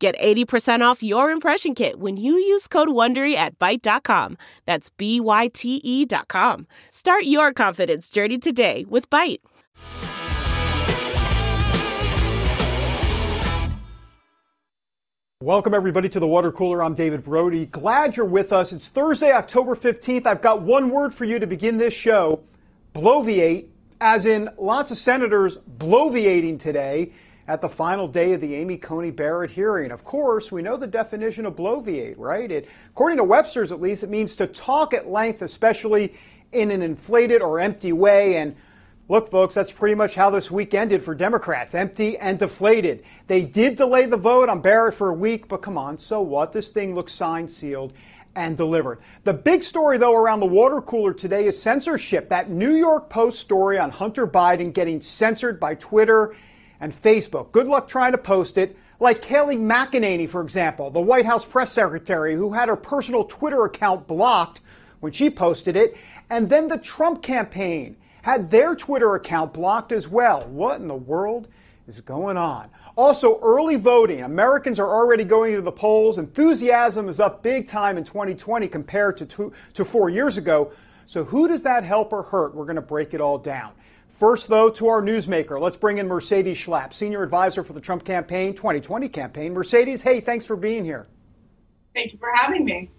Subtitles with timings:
[0.00, 4.38] Get 80% off your impression kit when you use code WONDERY at Byte.com.
[4.64, 6.66] That's B-Y-T-E dot com.
[6.88, 9.40] Start your confidence journey today with Byte.
[15.42, 16.82] Welcome, everybody, to the water cooler.
[16.82, 17.66] I'm David Brody.
[17.66, 18.72] Glad you're with us.
[18.72, 20.24] It's Thursday, October 15th.
[20.24, 22.40] I've got one word for you to begin this show
[22.94, 23.66] bloviate,
[24.00, 27.12] as in lots of senators bloviating today
[27.48, 29.90] at the final day of the Amy Coney Barrett hearing.
[29.90, 32.50] Of course, we know the definition of bloviate, right?
[32.50, 36.14] It, according to Webster's at least, it means to talk at length, especially
[36.52, 38.36] in an inflated or empty way.
[38.36, 38.56] And
[39.08, 43.04] look, folks, that's pretty much how this week ended for Democrats empty and deflated.
[43.26, 46.52] They did delay the vote on Barrett for a week, but come on, so what?
[46.52, 47.92] This thing looks signed, sealed,
[48.36, 49.00] and delivered.
[49.24, 52.28] The big story, though, around the water cooler today is censorship.
[52.28, 56.36] That New York Post story on Hunter Biden getting censored by Twitter
[56.80, 57.52] and Facebook.
[57.52, 58.76] Good luck trying to post it.
[58.98, 63.64] Like Kayleigh McEnany, for example, the White House press secretary who had her personal Twitter
[63.64, 64.60] account blocked
[65.00, 65.96] when she posted it.
[66.28, 70.46] And then the Trump campaign had their Twitter account blocked as well.
[70.48, 71.48] What in the world
[71.88, 72.68] is going on?
[72.96, 74.22] Also, early voting.
[74.22, 76.18] Americans are already going to the polls.
[76.18, 80.72] Enthusiasm is up big time in 2020 compared to, two, to four years ago.
[81.06, 82.54] So, who does that help or hurt?
[82.54, 83.72] We're going to break it all down.
[84.20, 85.58] First, though, to our newsmaker.
[85.58, 89.54] Let's bring in Mercedes Schlapp, senior advisor for the Trump campaign, 2020 campaign.
[89.54, 91.08] Mercedes, hey, thanks for being here.
[91.94, 92.90] Thank you for having me.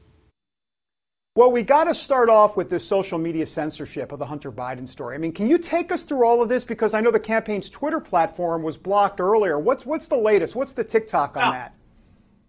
[1.36, 4.90] Well, we got to start off with this social media censorship of the Hunter Biden
[4.90, 5.14] story.
[5.14, 6.64] I mean, can you take us through all of this?
[6.64, 9.60] Because I know the campaign's Twitter platform was blocked earlier.
[9.60, 10.56] What's what's the latest?
[10.56, 11.76] What's the TikTok on well, that?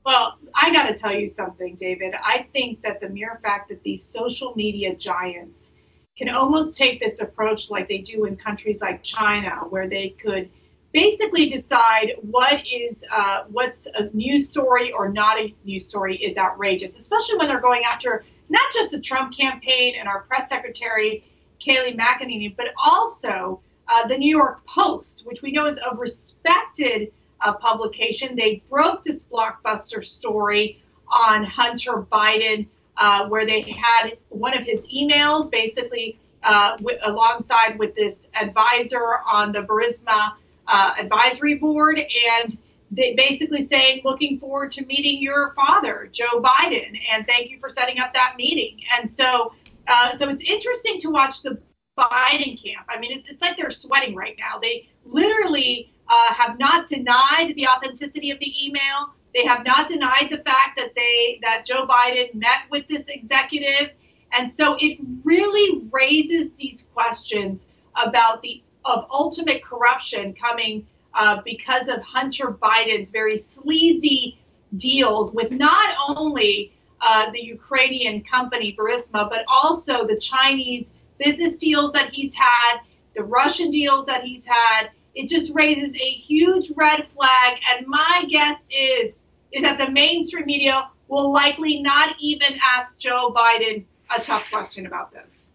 [0.06, 2.14] Well, I got to tell you something, David.
[2.14, 5.75] I think that the mere fact that these social media giants
[6.16, 10.50] can almost take this approach like they do in countries like China, where they could
[10.92, 16.36] basically decide what is uh, what's a news story or not a news story is
[16.36, 21.24] outrageous, especially when they're going after not just the Trump campaign and our press secretary
[21.60, 27.12] Kayleigh McEnany, but also uh, the New York Post, which we know is a respected
[27.40, 28.36] uh, publication.
[28.36, 32.66] They broke this blockbuster story on Hunter Biden
[32.97, 39.53] uh, where they had one of his emails basically uh, alongside with this advisor on
[39.53, 40.32] the Burisma
[40.66, 42.56] uh, advisory board, and
[42.91, 47.69] they basically saying, "Looking forward to meeting your father, Joe Biden, and thank you for
[47.69, 49.54] setting up that meeting." And so,
[49.88, 51.58] uh, so it's interesting to watch the
[51.98, 52.86] Biden camp.
[52.88, 54.58] I mean, it's like they're sweating right now.
[54.60, 59.14] They literally uh, have not denied the authenticity of the email.
[59.34, 63.91] They have not denied the fact that they that Joe Biden met with this executive,
[64.32, 71.88] and so it really raises these questions about the of ultimate corruption coming uh, because
[71.88, 74.38] of Hunter Biden's very sleazy
[74.76, 81.93] deals with not only uh, the Ukrainian company Burisma, but also the Chinese business deals
[81.93, 82.78] that he's had,
[83.14, 87.58] the Russian deals that he's had, it just raises a huge red flag.
[87.72, 93.34] And my guess is is that the mainstream media will likely not even ask Joe
[93.36, 93.84] Biden
[94.16, 95.50] a tough question about this.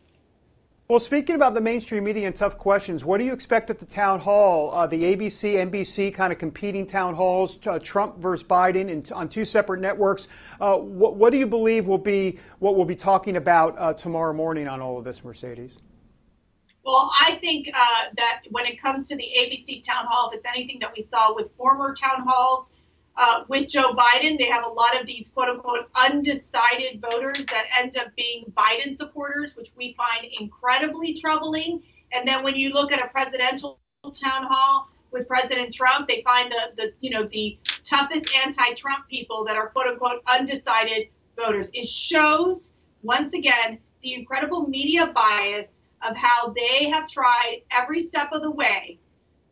[0.88, 3.86] Well, speaking about the mainstream media and tough questions, what do you expect at the
[3.86, 4.72] town hall?
[4.72, 9.28] Uh, the ABC, NBC kind of competing town halls, uh, Trump versus Biden in, on
[9.28, 10.30] two separate networks.
[10.62, 14.32] Uh, what, what, do you believe will be what we'll be talking about uh, tomorrow
[14.32, 15.80] morning on all of this, Mercedes?
[16.88, 20.46] Well, I think uh, that when it comes to the ABC town hall, if it's
[20.46, 22.72] anything that we saw with former town halls
[23.18, 27.66] uh, with Joe Biden, they have a lot of these quote unquote undecided voters that
[27.78, 31.84] end up being Biden supporters, which we find incredibly troubling.
[32.14, 36.50] And then when you look at a presidential town hall with President Trump, they find
[36.50, 41.70] the, the you know the toughest anti-Trump people that are quote unquote undecided voters.
[41.74, 42.72] It shows
[43.04, 48.52] once again the incredible media bias of how they have tried every step of the
[48.52, 49.00] way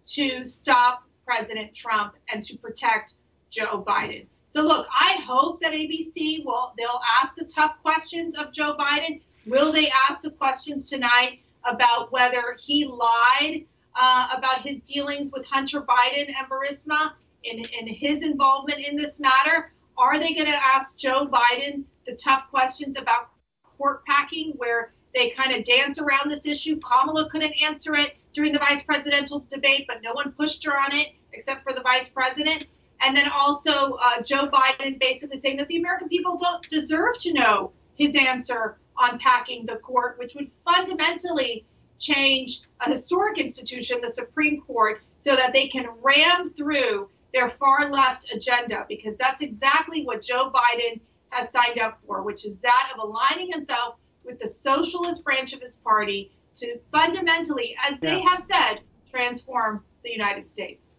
[0.07, 3.15] to stop President Trump and to protect
[3.49, 4.25] Joe Biden.
[4.51, 9.21] So look, I hope that ABC will they'll ask the tough questions of Joe Biden.
[9.45, 13.65] Will they ask the questions tonight about whether he lied
[13.99, 17.11] uh, about his dealings with Hunter Biden and Burisma
[17.43, 19.71] and, and his involvement in this matter?
[19.97, 23.29] Are they going to ask Joe Biden the tough questions about
[23.77, 26.79] court packing, where they kind of dance around this issue.
[26.81, 30.93] Kamala couldn't answer it during the vice presidential debate, but no one pushed her on
[30.93, 32.65] it except for the vice president.
[33.01, 37.33] And then also uh, Joe Biden basically saying that the American people don't deserve to
[37.33, 41.65] know his answer on packing the court, which would fundamentally
[41.99, 47.89] change a historic institution, the Supreme Court, so that they can ram through their far
[47.89, 52.91] left agenda, because that's exactly what Joe Biden has signed up for, which is that
[52.93, 53.95] of aligning himself
[54.25, 58.15] with the socialist branch of his party to fundamentally, as yeah.
[58.15, 60.97] they have said, transform the United States.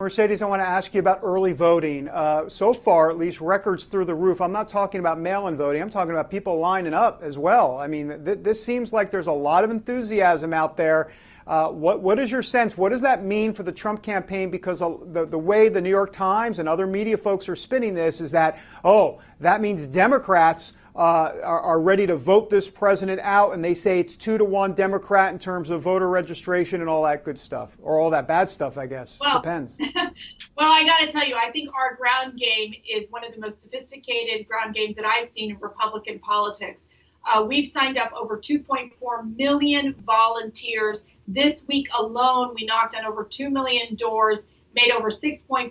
[0.00, 2.08] Mercedes, I want to ask you about early voting.
[2.08, 4.40] Uh, so far, at least, records through the roof.
[4.40, 7.76] I'm not talking about mail in voting, I'm talking about people lining up as well.
[7.78, 11.12] I mean, th- this seems like there's a lot of enthusiasm out there.
[11.48, 12.76] Uh, what, what is your sense?
[12.76, 14.50] What does that mean for the Trump campaign?
[14.50, 18.20] Because the, the way the New York Times and other media folks are spinning this
[18.20, 23.54] is that, oh, that means Democrats uh, are, are, ready to vote this president out,
[23.54, 27.04] and they say it's two to one Democrat in terms of voter registration and all
[27.04, 29.16] that good stuff, or all that bad stuff, I guess.
[29.20, 29.78] Well, Depends.
[30.56, 33.40] well, I got to tell you, I think our ground game is one of the
[33.40, 36.88] most sophisticated ground games that I've seen in Republican politics.
[37.24, 38.90] Uh, we've signed up over 2.4
[39.36, 41.04] million volunteers.
[41.28, 45.70] This week alone, we knocked on over 2 million doors, made over 6.5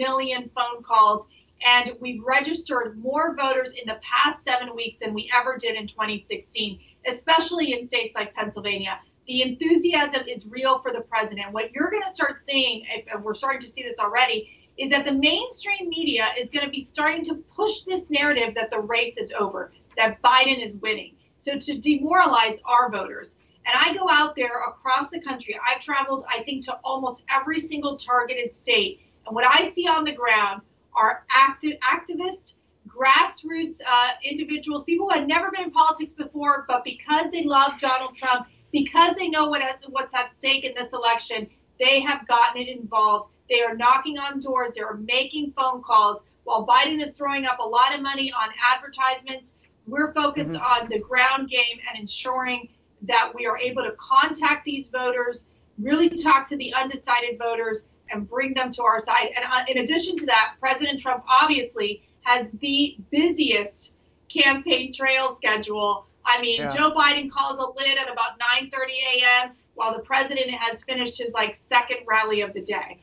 [0.00, 1.26] million phone calls
[1.64, 5.86] and we've registered more voters in the past seven weeks than we ever did in
[5.86, 8.98] 2016, especially in states like Pennsylvania.
[9.26, 11.52] The enthusiasm is real for the president.
[11.52, 15.04] What you're going to start seeing, and we're starting to see this already, is that
[15.04, 19.16] the mainstream media is going to be starting to push this narrative that the race
[19.16, 21.14] is over, that Biden is winning.
[21.40, 23.36] So to demoralize our voters.
[23.64, 25.58] And I go out there across the country.
[25.66, 29.00] I've traveled, I think, to almost every single targeted state.
[29.26, 30.62] And what I see on the ground
[30.96, 32.54] are active, activist,
[32.88, 37.72] grassroots uh, individuals, people who had never been in politics before, but because they love
[37.78, 41.48] Donald Trump, because they know what what's at stake in this election,
[41.78, 43.30] they have gotten it involved.
[43.48, 44.72] They are knocking on doors.
[44.74, 46.24] They are making phone calls.
[46.44, 49.56] While Biden is throwing up a lot of money on advertisements,
[49.86, 50.82] we're focused mm-hmm.
[50.82, 52.68] on the ground game and ensuring
[53.02, 55.46] that we are able to contact these voters,
[55.78, 59.28] really talk to the undecided voters, and bring them to our side.
[59.36, 63.94] And uh, in addition to that, President Trump obviously has the busiest
[64.32, 66.06] campaign trail schedule.
[66.24, 66.68] I mean, yeah.
[66.68, 68.70] Joe Biden calls a lid at about 9:30
[69.14, 69.52] a.m.
[69.74, 72.98] while the president has finished his like second rally of the day.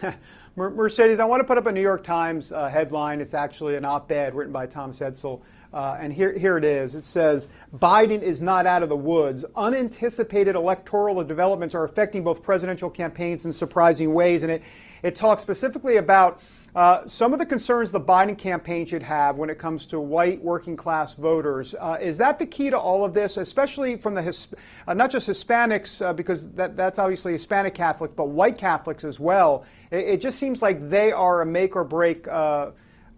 [0.56, 3.20] Mercedes, I want to put up a New York Times uh, headline.
[3.20, 5.42] It's actually an op-ed written by Tom Edsall.
[5.74, 6.94] Uh, and here, here it is.
[6.94, 9.44] It says Biden is not out of the woods.
[9.56, 14.44] Unanticipated electoral developments are affecting both presidential campaigns in surprising ways.
[14.44, 14.62] And it,
[15.02, 16.40] it talks specifically about
[16.76, 20.40] uh, some of the concerns the Biden campaign should have when it comes to white
[20.42, 21.74] working class voters.
[21.74, 24.46] Uh, is that the key to all of this, especially from the His-
[24.86, 29.18] uh, not just Hispanics, uh, because that, that's obviously Hispanic Catholic, but white Catholics as
[29.18, 29.64] well?
[29.90, 32.28] It, it just seems like they are a make or break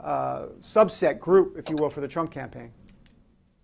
[0.01, 2.73] uh, subset group, if you will, for the Trump campaign?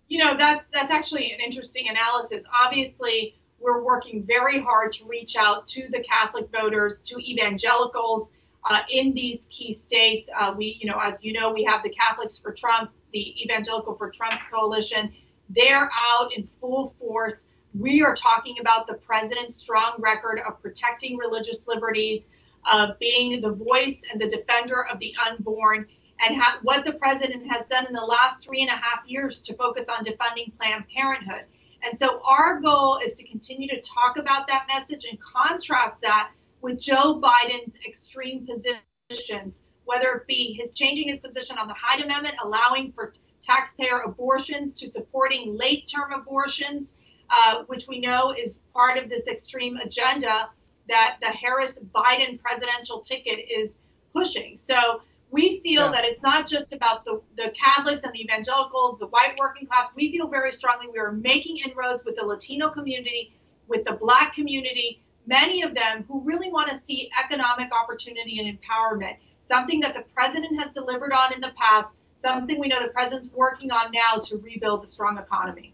[0.07, 2.43] You know, that's that's actually an interesting analysis.
[2.53, 8.29] Obviously, we're working very hard to reach out to the Catholic voters, to evangelicals
[8.69, 10.29] uh, in these key states.
[10.37, 13.95] Uh, we, you know, as you know, we have the Catholics for Trump, the Evangelical
[13.95, 15.13] for Trump's coalition.
[15.49, 17.45] They're out in full force.
[17.73, 22.27] We are talking about the president's strong record of protecting religious liberties,
[22.71, 25.87] of being the voice and the defender of the unborn
[26.25, 29.39] and ha- what the president has done in the last three and a half years
[29.41, 31.43] to focus on defunding Planned Parenthood.
[31.83, 36.31] And so our goal is to continue to talk about that message and contrast that
[36.61, 42.03] with Joe Biden's extreme positions, whether it be his changing his position on the Hyde
[42.03, 46.95] Amendment, allowing for taxpayer abortions, to supporting late term abortions,
[47.29, 50.49] uh, which we know is part of this extreme agenda
[50.87, 53.77] that the Harris Biden presidential ticket is
[54.13, 54.55] pushing.
[54.55, 55.01] So
[55.33, 55.91] we feel yeah.
[55.91, 59.89] that it's not just about the, the Catholics and the evangelicals, the white working class.
[59.95, 63.33] We feel very strongly we are making inroads with the Latino community,
[63.67, 68.59] with the black community, many of them who really want to see economic opportunity and
[68.59, 72.89] empowerment, something that the president has delivered on in the past, something we know the
[72.89, 75.73] president's working on now to rebuild a strong economy.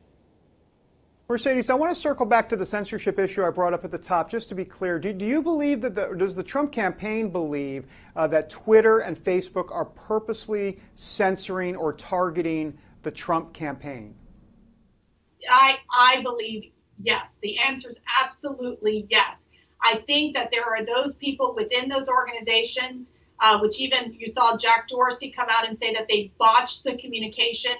[1.31, 3.99] Mercedes, I want to circle back to the censorship issue I brought up at the
[3.99, 4.31] top.
[4.31, 7.85] Just to be clear, do, do you believe that the, does the Trump campaign believe
[8.15, 14.15] uh, that Twitter and Facebook are purposely censoring or targeting the Trump campaign?
[15.47, 17.37] I I believe yes.
[17.43, 19.45] The answer is absolutely yes.
[19.83, 24.57] I think that there are those people within those organizations uh, which even you saw
[24.57, 27.77] Jack Dorsey come out and say that they botched the communication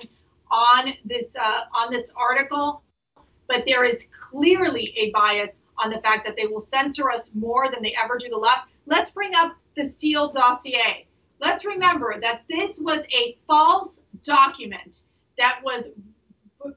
[0.52, 2.84] on this uh, on this article.
[3.50, 7.70] But there is clearly a bias on the fact that they will censor us more
[7.70, 8.70] than they ever do the left.
[8.86, 11.08] Let's bring up the Steele dossier.
[11.42, 15.04] Let's remember that this was a false document
[15.38, 15.90] that was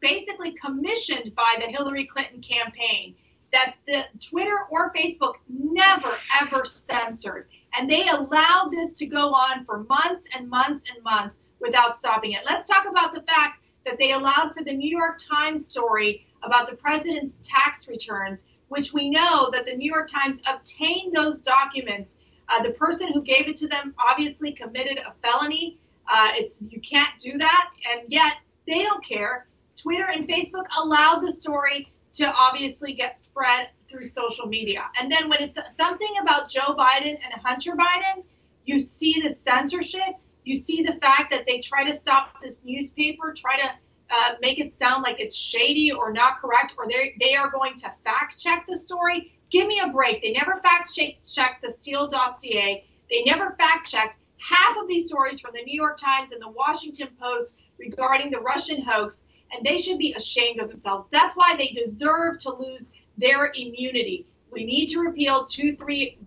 [0.00, 3.16] basically commissioned by the Hillary Clinton campaign
[3.52, 7.48] that the Twitter or Facebook never ever censored.
[7.74, 12.32] And they allowed this to go on for months and months and months without stopping
[12.32, 12.40] it.
[12.48, 16.68] Let's talk about the fact that they allowed for the New York Times story about
[16.68, 22.16] the president's tax returns, which we know that the New York Times obtained those documents.
[22.48, 25.78] Uh, the person who gave it to them obviously committed a felony.
[26.10, 28.34] Uh, it's you can't do that, and yet
[28.66, 29.46] they don't care.
[29.76, 34.84] Twitter and Facebook allowed the story to obviously get spread through social media.
[35.00, 38.24] And then when it's something about Joe Biden and Hunter Biden,
[38.64, 40.16] you see the censorship.
[40.44, 43.70] You see the fact that they try to stop this newspaper, try to
[44.12, 47.76] uh, make it sound like it's shady or not correct, or they they are going
[47.78, 49.32] to fact check the story.
[49.50, 50.22] Give me a break.
[50.22, 52.84] They never fact check the Steele dossier.
[53.10, 56.48] They never fact checked half of these stories from the New York Times and the
[56.48, 61.04] Washington Post regarding the Russian hoax and they should be ashamed of themselves.
[61.12, 64.26] That's why they deserve to lose their immunity.
[64.50, 66.18] We need to repeal 230,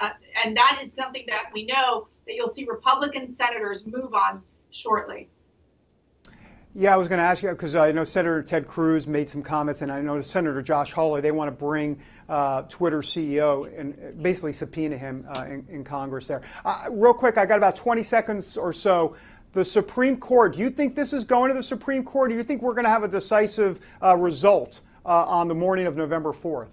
[0.00, 0.10] uh,
[0.44, 5.28] and that is something that we know that you'll see Republican senators move on shortly.
[6.74, 9.42] Yeah, I was going to ask you because I know Senator Ted Cruz made some
[9.42, 11.20] comments, and I know Senator Josh Hawley.
[11.20, 11.98] They want to bring
[12.28, 16.26] uh, Twitter CEO and basically subpoena him uh, in, in, Congress.
[16.26, 19.16] There, uh, real quick, I got about 20 seconds or so
[19.54, 20.54] the Supreme Court.
[20.54, 22.30] Do you think this is going to the Supreme Court?
[22.30, 25.86] Do you think we're going to have a decisive uh, result uh, on the morning
[25.86, 26.68] of November 4th?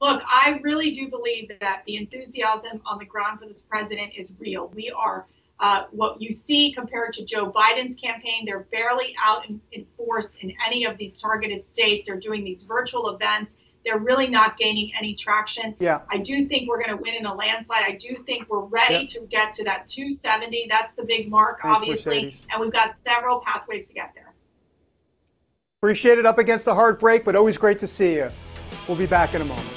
[0.00, 4.34] Look, I really do believe that the enthusiasm on the ground for this president is
[4.38, 4.68] real.
[4.74, 5.26] We are
[5.60, 8.44] uh, what you see compared to Joe Biden's campaign.
[8.44, 12.08] They're barely out in, in force in any of these targeted states.
[12.08, 15.74] They're doing these virtual events they're really not gaining any traction.
[15.78, 16.00] Yeah.
[16.10, 17.82] I do think we're going to win in a landslide.
[17.86, 19.08] I do think we're ready yep.
[19.08, 20.68] to get to that 270.
[20.70, 22.24] That's the big mark, Thanks, obviously.
[22.24, 22.46] Mercedes.
[22.50, 24.32] And we've got several pathways to get there.
[25.82, 28.30] Appreciate it up against the heartbreak, but always great to see you.
[28.88, 29.68] We'll be back in a moment.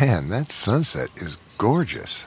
[0.00, 2.26] Man, that sunset is gorgeous.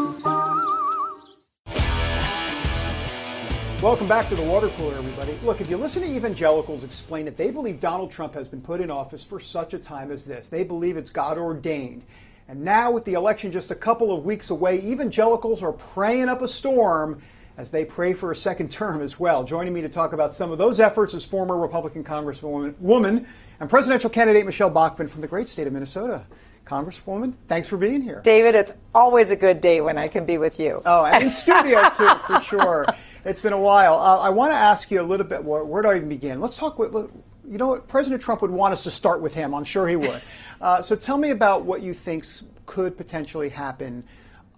[3.81, 5.35] Welcome back to the water cooler, everybody.
[5.43, 8.79] Look, if you listen to evangelicals explain it, they believe Donald Trump has been put
[8.79, 10.47] in office for such a time as this.
[10.47, 12.03] They believe it's God ordained.
[12.47, 16.43] And now, with the election just a couple of weeks away, evangelicals are praying up
[16.43, 17.23] a storm
[17.57, 19.43] as they pray for a second term as well.
[19.43, 23.25] Joining me to talk about some of those efforts is former Republican Congresswoman woman,
[23.59, 26.21] and presidential candidate Michelle Bachmann from the great state of Minnesota.
[26.67, 28.21] Congresswoman, thanks for being here.
[28.23, 30.83] David, it's always a good day when I can be with you.
[30.85, 32.85] Oh, and in studio too, for sure.
[33.23, 33.95] It's been a while.
[33.95, 35.43] Uh, I want to ask you a little bit.
[35.43, 36.41] Where, where do I even begin?
[36.41, 36.93] Let's talk with.
[36.93, 37.87] You know what?
[37.87, 39.53] President Trump would want us to start with him.
[39.53, 40.21] I'm sure he would.
[40.61, 42.23] Uh, so tell me about what you think
[42.67, 44.03] could potentially happen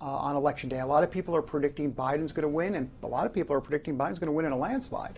[0.02, 0.80] uh, on election day.
[0.80, 3.56] A lot of people are predicting Biden's going to win, and a lot of people
[3.56, 5.18] are predicting Biden's going to win in a landslide.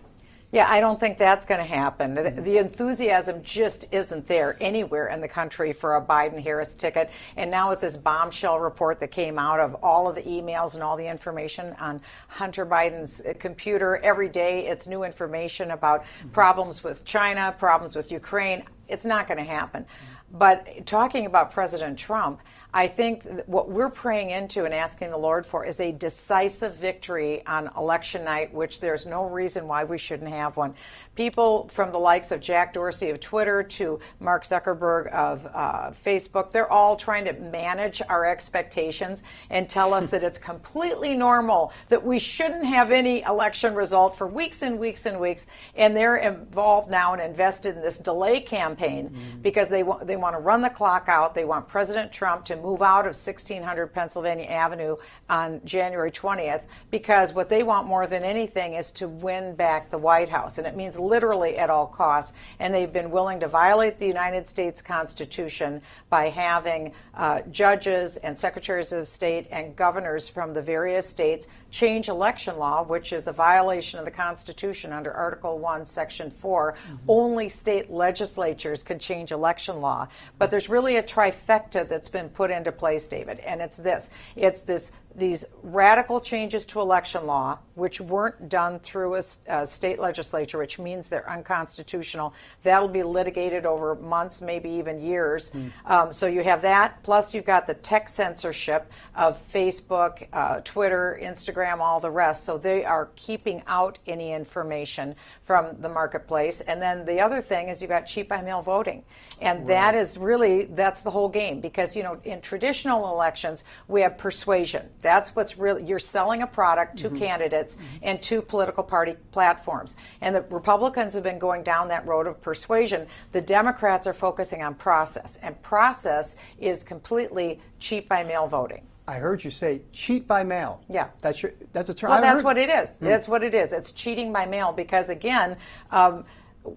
[0.52, 2.14] Yeah, I don't think that's going to happen.
[2.14, 7.10] The, the, enthusiasm just isn't there anywhere in the country for a Biden Harris ticket.
[7.36, 10.84] And now, with this bombshell report that came out of all of the emails and
[10.84, 16.28] all the information on Hunter Biden's computer every day, it's new information about mm-hmm.
[16.28, 18.62] problems with China, problems with Ukraine.
[18.88, 19.84] It's not going to happen.
[20.32, 22.40] But talking about President Trump,
[22.74, 27.44] I think what we're praying into and asking the Lord for is a decisive victory
[27.46, 30.74] on election night, which there's no reason why we shouldn't have one.
[31.14, 36.50] People from the likes of Jack Dorsey of Twitter to Mark Zuckerberg of uh, Facebook,
[36.50, 42.04] they're all trying to manage our expectations and tell us that it's completely normal, that
[42.04, 45.46] we shouldn't have any election result for weeks and weeks and weeks.
[45.76, 49.42] And they're involved now and invested in this delay campaign campaign mm.
[49.42, 51.34] because they want they want to run the clock out.
[51.34, 54.96] They want President Trump to move out of 1600 Pennsylvania Avenue
[55.28, 59.98] on January 20th because what they want more than anything is to win back the
[59.98, 62.36] White House, and it means literally at all costs.
[62.58, 68.38] And they've been willing to violate the United States Constitution by having uh, judges and
[68.38, 73.32] secretaries of state and governors from the various states change election law, which is a
[73.32, 76.72] violation of the Constitution under Article 1, Section 4.
[76.72, 76.96] Mm-hmm.
[77.08, 80.08] Only state legislatures can change election law.
[80.38, 84.60] But there's really a trifecta that's been put into place, David, and it's this it's
[84.60, 90.58] this these radical changes to election law, which weren't done through a, a, state legislature,
[90.58, 92.34] which means they're unconstitutional.
[92.62, 95.50] That'll be litigated over months, maybe even years.
[95.50, 95.70] Mm.
[95.86, 97.02] Um, so you have that.
[97.02, 102.44] Plus, you've got the tech censorship of Facebook, uh, Twitter, Instagram, all the rest.
[102.44, 106.60] So they are keeping out any information from the marketplace.
[106.60, 109.02] And then the other thing is you've got cheat by mail voting,
[109.40, 109.68] and right.
[109.68, 114.18] that is really that's the whole game because you know in traditional elections we have
[114.18, 117.18] persuasion that's what's really, you're selling a product to mm-hmm.
[117.18, 117.84] candidates mm-hmm.
[118.02, 119.96] and to political party platforms.
[120.20, 123.06] And the Republicans have been going down that road of persuasion.
[123.30, 128.82] The Democrats are focusing on process, and process is completely cheat by mail voting.
[129.08, 130.82] I heard you say cheat by mail.
[130.88, 132.10] Yeah, that's your that's a term.
[132.10, 132.44] Well, that's heard.
[132.44, 132.88] what it is.
[132.98, 133.00] Mm.
[133.00, 133.72] That's what it is.
[133.72, 135.56] It's cheating by mail because again.
[135.92, 136.24] Um,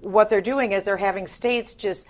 [0.01, 2.07] what they're doing is they're having states just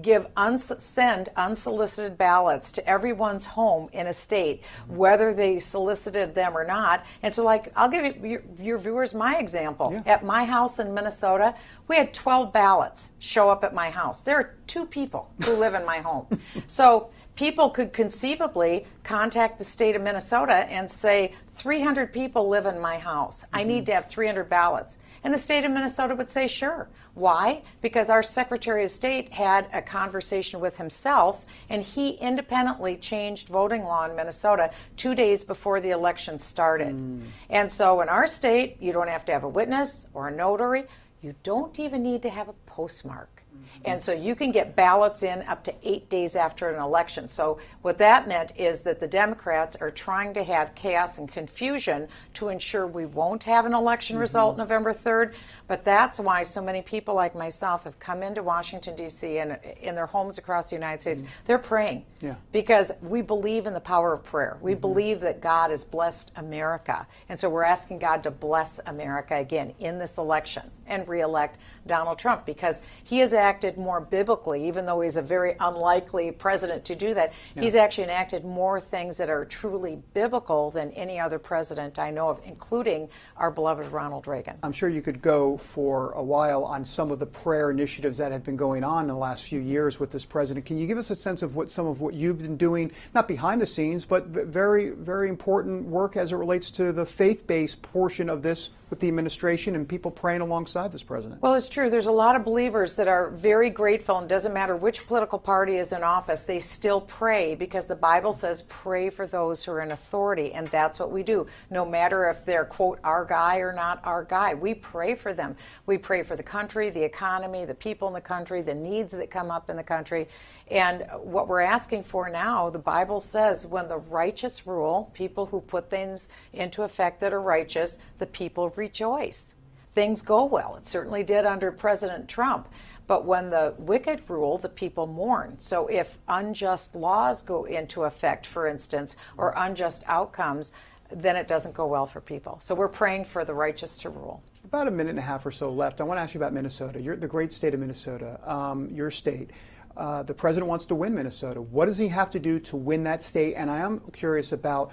[0.00, 6.56] give uns- send unsolicited ballots to everyone's home in a state, whether they solicited them
[6.56, 7.04] or not.
[7.22, 9.92] And so, like, I'll give you, your, your viewers my example.
[9.92, 10.12] Yeah.
[10.12, 11.54] At my house in Minnesota,
[11.88, 14.20] we had 12 ballots show up at my house.
[14.20, 16.26] There are two people who live in my home.
[16.66, 22.80] So people could conceivably contact the state of Minnesota and say, 300 people live in
[22.80, 23.44] my house.
[23.52, 23.84] I need mm-hmm.
[23.86, 24.98] to have 300 ballots.
[25.24, 26.88] And the state of Minnesota would say, sure.
[27.14, 27.62] Why?
[27.80, 33.84] Because our Secretary of State had a conversation with himself and he independently changed voting
[33.84, 36.94] law in Minnesota two days before the election started.
[36.94, 37.22] Mm.
[37.50, 40.84] And so in our state, you don't have to have a witness or a notary.
[41.20, 43.41] You don't even need to have a postmark.
[43.84, 47.26] And so you can get ballots in up to eight days after an election.
[47.26, 52.08] So what that meant is that the Democrats are trying to have chaos and confusion
[52.34, 54.20] to ensure we won't have an election mm-hmm.
[54.20, 55.34] result November 3rd.
[55.72, 59.38] But that's why so many people like myself have come into Washington, D.C.
[59.38, 61.22] and in their homes across the United States.
[61.22, 61.32] Mm-hmm.
[61.46, 62.34] They're praying yeah.
[62.52, 64.58] because we believe in the power of prayer.
[64.60, 64.82] We mm-hmm.
[64.82, 67.06] believe that God has blessed America.
[67.30, 72.18] And so we're asking God to bless America again in this election and reelect Donald
[72.18, 76.94] Trump because he has acted more biblically, even though he's a very unlikely president to
[76.94, 77.32] do that.
[77.54, 77.62] Yeah.
[77.62, 82.28] He's actually enacted more things that are truly biblical than any other president I know
[82.28, 84.58] of, including our beloved Ronald Reagan.
[84.62, 88.32] I'm sure you could go for a while on some of the prayer initiatives that
[88.32, 90.66] have been going on in the last few years with this president.
[90.66, 93.28] Can you give us a sense of what some of what you've been doing, not
[93.28, 97.82] behind the scenes, but very, very important work as it relates to the faith based
[97.82, 101.40] portion of this with the administration and people praying alongside this president.
[101.40, 101.88] Well, it's true.
[101.88, 105.78] There's a lot of believers that are very grateful, and doesn't matter which political party
[105.78, 109.80] is in office, they still pray because the Bible says pray for those who are
[109.80, 111.46] in authority, and that's what we do.
[111.70, 115.51] No matter if they're, quote, our guy or not our guy, we pray for them.
[115.86, 119.30] We pray for the country, the economy, the people in the country, the needs that
[119.30, 120.28] come up in the country.
[120.70, 125.60] And what we're asking for now, the Bible says, when the righteous rule, people who
[125.60, 129.54] put things into effect that are righteous, the people rejoice.
[129.94, 130.76] Things go well.
[130.76, 132.68] It certainly did under President Trump.
[133.06, 135.56] But when the wicked rule, the people mourn.
[135.58, 140.72] So if unjust laws go into effect, for instance, or unjust outcomes,
[141.14, 142.58] then it doesn't go well for people.
[142.60, 144.42] So we're praying for the righteous to rule.
[144.64, 146.00] About a minute and a half or so left.
[146.00, 147.00] I want to ask you about Minnesota.
[147.00, 149.50] You're the great state of Minnesota, um, your state.
[149.96, 151.60] Uh, the president wants to win Minnesota.
[151.60, 153.54] What does he have to do to win that state?
[153.54, 154.90] And I am curious about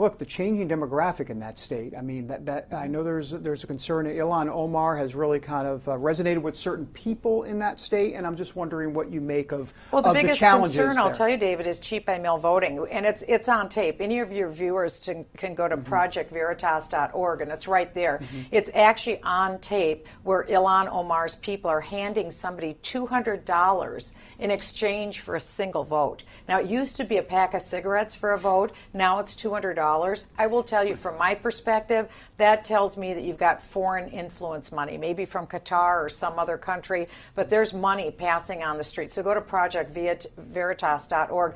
[0.00, 1.92] look, the changing demographic in that state.
[1.96, 4.06] I mean, that, that I know there's there's a concern.
[4.06, 8.26] Ilhan Omar has really kind of uh, resonated with certain people in that state, and
[8.26, 11.00] I'm just wondering what you make of well, the of biggest the concern there.
[11.00, 14.00] I'll tell you, David, is cheat by mail voting, and it's it's on tape.
[14.00, 15.92] Any of your viewers to, can go to mm-hmm.
[15.92, 18.18] projectveritas.org, and it's right there.
[18.22, 18.40] Mm-hmm.
[18.52, 24.50] It's actually on tape where Ilhan Omar's people are handing somebody two hundred dollars in
[24.50, 26.24] exchange for a single vote.
[26.48, 28.72] Now, it used to be a pack of cigarettes for a vote.
[28.94, 33.12] Now it's two hundred dollars I will tell you from my perspective, that tells me
[33.14, 37.74] that you've got foreign influence money, maybe from Qatar or some other country, but there's
[37.74, 39.10] money passing on the street.
[39.10, 41.54] So go to projectveritas.org.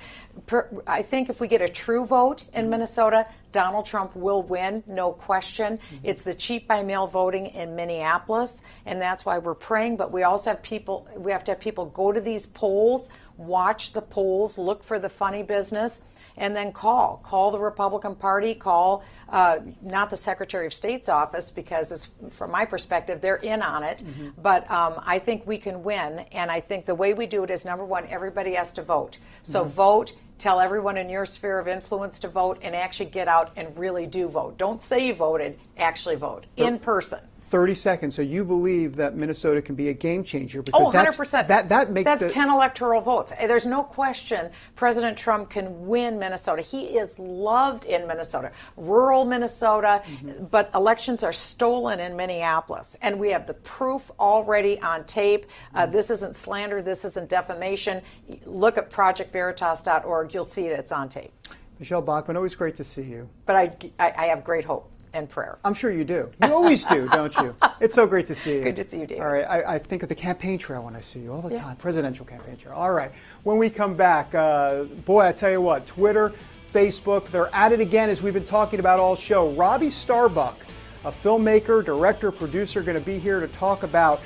[0.87, 5.13] I think if we get a true vote in Minnesota, Donald Trump will win, no
[5.13, 5.79] question.
[5.79, 5.97] Mm-hmm.
[6.03, 9.97] It's the cheat by mail voting in Minneapolis, and that's why we're praying.
[9.97, 13.93] But we also have people, we have to have people go to these polls, watch
[13.93, 16.03] the polls, look for the funny business
[16.37, 17.21] and then call.
[17.23, 22.65] Call the Republican Party, call uh, not the Secretary of State's office, because from my
[22.65, 24.03] perspective, they're in on it.
[24.05, 24.31] Mm-hmm.
[24.43, 26.21] But um, I think we can win.
[26.33, 29.19] And I think the way we do it is number one, everybody has to vote.
[29.43, 29.71] So mm-hmm.
[29.71, 30.13] vote.
[30.37, 34.05] Tell everyone in your sphere of influence to vote and actually get out and really
[34.05, 34.59] do vote.
[34.59, 37.21] Don't say you voted, actually vote in person.
[37.47, 38.15] 30 seconds.
[38.15, 40.63] So you believe that Minnesota can be a game changer?
[40.63, 41.47] Because oh, 100%.
[41.47, 42.31] That, that makes That's the...
[42.31, 43.33] 10 electoral votes.
[43.39, 46.63] There's no question President Trump can win Minnesota.
[46.63, 50.45] He is loved in Minnesota, rural Minnesota, mm-hmm.
[50.47, 52.97] but elections are stolen in Minneapolis.
[53.03, 55.47] And we have the proof already on tape.
[55.75, 55.93] Uh, mm-hmm.
[55.93, 58.03] this isn't slander, this isn't defamation.
[58.47, 60.35] Look at projectveritas.org.
[60.35, 61.33] You'll see it, it's on tape.
[61.79, 63.29] Michelle Bachmann, always great to see you.
[63.47, 65.59] But I, I, I have great hope and prayer.
[65.65, 66.29] I'm sure you do.
[66.43, 67.55] You always do, don't you?
[67.81, 68.63] It's so great to see you.
[68.63, 69.23] Good to see you, David.
[69.23, 69.45] All right.
[69.45, 71.63] I, I think of the campaign trail when I see you all the yeah.
[71.63, 72.75] time, presidential campaign trail.
[72.75, 73.13] All right.
[73.45, 76.33] When we come back, uh, boy, I tell you what, Twitter,
[76.73, 79.51] Facebook, they're at it again as we've been talking about all show.
[79.53, 80.59] Robbie Starbuck,
[81.05, 84.21] a filmmaker, director, producer, going to be here to talk about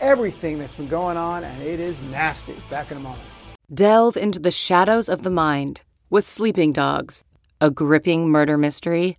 [0.00, 2.56] everything that's been going on, and it is nasty.
[2.70, 3.22] Back in a moment.
[3.72, 7.24] Delve into the shadows of the mind with Sleeping Dogs,
[7.60, 9.18] a gripping murder mystery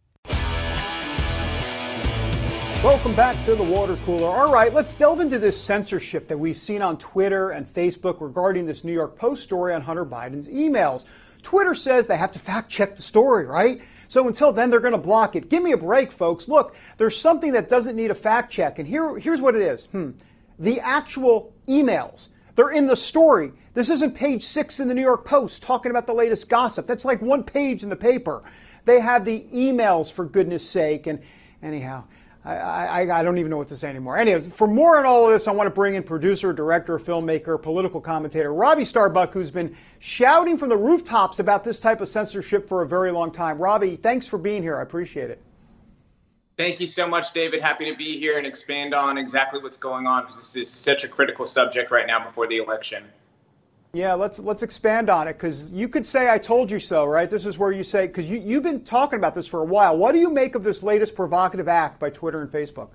[2.83, 4.27] Welcome back to the water cooler.
[4.27, 8.65] All right, let's delve into this censorship that we've seen on Twitter and Facebook regarding
[8.65, 11.05] this New York Post story on Hunter Biden's emails.
[11.43, 13.83] Twitter says they have to fact check the story, right?
[14.07, 15.47] So until then, they're going to block it.
[15.47, 16.47] Give me a break, folks.
[16.47, 19.85] Look, there's something that doesn't need a fact check, and here, here's what it is.
[19.85, 20.13] Hmm.
[20.57, 22.29] The actual emails.
[22.55, 23.51] They're in the story.
[23.75, 26.87] This isn't page six in the New York Post talking about the latest gossip.
[26.87, 28.41] That's like one page in the paper.
[28.85, 31.05] They have the emails, for goodness sake.
[31.05, 31.21] And
[31.61, 32.05] anyhow,
[32.43, 34.17] I, I, I, don't even know what to say anymore.
[34.17, 37.61] Anyway, for more on all of this, I want to bring in producer, director, filmmaker,
[37.61, 42.67] political commentator Robbie Starbuck, who's been shouting from the rooftops about this type of censorship
[42.67, 43.59] for a very long time.
[43.59, 44.77] Robbie, thanks for being here.
[44.77, 45.41] I appreciate it.
[46.57, 47.61] Thank you so much, David.
[47.61, 51.03] Happy to be here and expand on exactly what's going on because this is such
[51.03, 53.03] a critical subject right now before the election.
[53.93, 57.29] Yeah, let's let's expand on it because you could say I told you so, right?
[57.29, 59.97] This is where you say because you you've been talking about this for a while.
[59.97, 62.89] What do you make of this latest provocative act by Twitter and Facebook?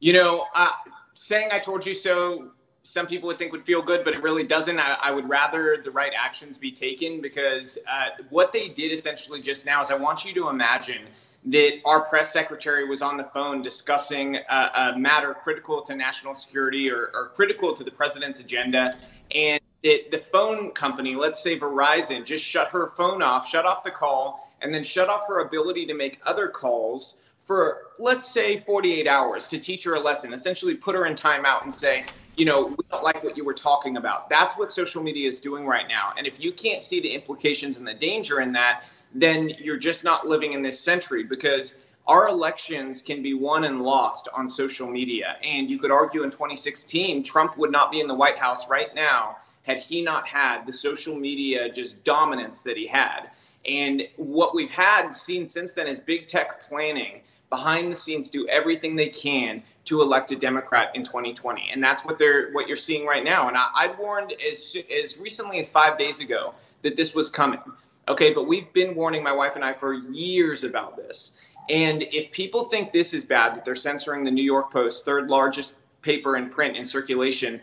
[0.00, 0.70] You know, uh,
[1.14, 2.50] saying I told you so,
[2.82, 4.80] some people would think would feel good, but it really doesn't.
[4.80, 9.40] I, I wod rather the right actions be taken because uh, what they did essentially
[9.40, 11.06] just now is I want you to imagine
[11.44, 16.34] that our press secretary was on the phone discussing a, a matter critical to national
[16.34, 18.96] security or, or critical to the president's agenda
[19.32, 23.84] and it, the phone company, let's say Verizon, just shut her phone off, shut off
[23.84, 28.56] the call, and then shut off her ability to make other calls for, let's say,
[28.56, 32.04] 48 hours to teach her a lesson, essentially put her in timeout and say,
[32.36, 34.28] you know, we don't like what you were talking about.
[34.28, 36.12] That's what social media is doing right now.
[36.18, 38.82] And if you can't see the implications and the danger in that,
[39.14, 41.76] then you're just not living in this century because
[42.08, 45.36] our elections can be won and lost on social media.
[45.42, 48.94] And you could argue in 2016, Trump would not be in the White House right
[48.94, 49.36] now
[49.66, 53.30] had he not had the social media just dominance that he had.
[53.68, 58.46] And what we've had seen since then is big tech planning behind the scenes do
[58.48, 62.76] everything they can to elect a Democrat in 2020, and that's what they're what you're
[62.76, 63.48] seeing right now.
[63.48, 67.60] And I, I warned as as recently as five days ago that this was coming.
[68.08, 71.32] Okay, but we've been warning my wife and I for years about this.
[71.68, 75.28] And if people think this is bad, that they're censoring the New York Post, third
[75.28, 77.60] largest paper in print in circulation,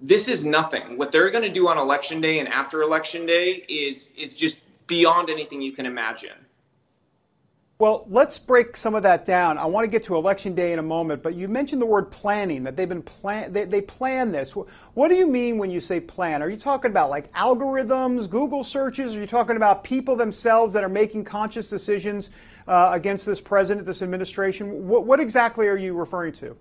[0.00, 0.96] this is nothing.
[0.96, 4.64] What they're going to do on election day and after election day is is just
[4.86, 6.32] beyond anything you can imagine.
[7.78, 9.56] Well, let's break some of that down.
[9.56, 12.10] I want to get to election day in a moment, but you mentioned the word
[12.10, 14.54] planning that they've been plan they, they plan this.
[14.54, 16.42] What do you mean when you say plan?
[16.42, 19.16] Are you talking about like algorithms, Google searches?
[19.16, 22.30] Are you talking about people themselves that are making conscious decisions
[22.68, 24.86] uh, against this president, this administration?
[24.86, 26.56] What, what exactly are you referring to?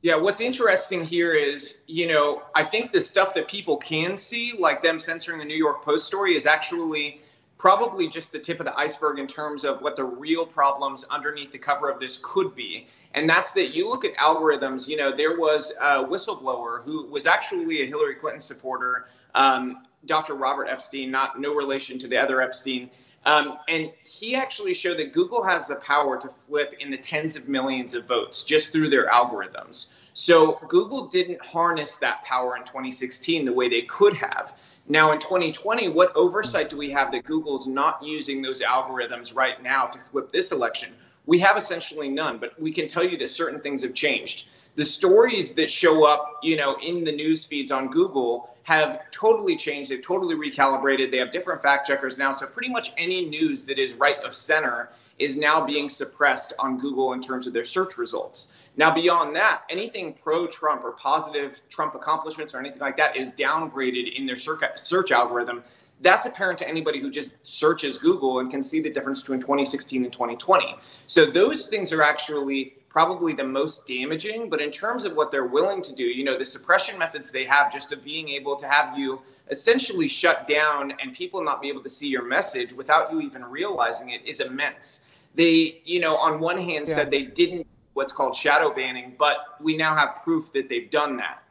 [0.00, 4.54] Yeah, what's interesting here is, you know, I think the stuff that people can see,
[4.56, 7.20] like them censoring the New York Post story, is actually
[7.58, 11.50] probably just the tip of the iceberg in terms of what the real problems underneath
[11.50, 12.86] the cover of this could be.
[13.14, 17.26] And that's that you look at algorithms, you know, there was a whistleblower who was
[17.26, 20.34] actually a Hillary Clinton supporter, um, Dr.
[20.34, 22.88] Robert Epstein, not no relation to the other Epstein.
[23.24, 27.36] Um, and he actually showed that Google has the power to flip in the tens
[27.36, 29.88] of millions of votes just through their algorithms.
[30.14, 34.56] So Google didn't harness that power in 2016 the way they could have.
[34.88, 39.62] Now, in 2020, what oversight do we have that Google's not using those algorithms right
[39.62, 40.94] now to flip this election?
[41.26, 44.48] We have essentially none, but we can tell you that certain things have changed.
[44.76, 49.56] The stories that show up, you know, in the news feeds on Google have totally
[49.56, 49.90] changed.
[49.90, 51.10] They've totally recalibrated.
[51.10, 52.32] They have different fact checkers now.
[52.32, 56.78] So pretty much any news that is right of center is now being suppressed on
[56.78, 58.52] Google in terms of their search results.
[58.76, 63.32] Now, beyond that, anything pro Trump or positive Trump accomplishments or anything like that is
[63.32, 65.64] downgraded in their search algorithm.
[66.02, 70.04] That's apparent to anybody who just searches Google and can see the difference between 2016
[70.04, 70.76] and 2020.
[71.06, 74.48] So, those things are actually probably the most damaging.
[74.48, 77.44] But in terms of what they're willing to do, you know, the suppression methods they
[77.44, 79.20] have just of being able to have you
[79.50, 83.44] essentially shut down and people not be able to see your message without you even
[83.44, 85.02] realizing it is immense.
[85.34, 86.94] They, you know, on one hand yeah.
[86.94, 91.16] said they didn't what's called shadow banning, but we now have proof that they've done
[91.16, 91.42] that.